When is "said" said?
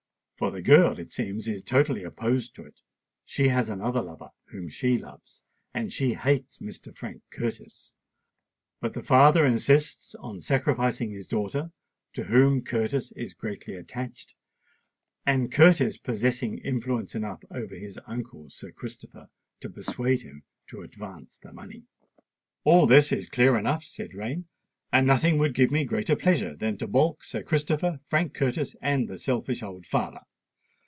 23.83-24.15